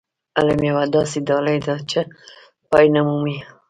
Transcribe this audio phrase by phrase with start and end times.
[0.37, 1.99] علم يوه داسې ډالۍ ده چې
[2.69, 3.37] پای نه مومي.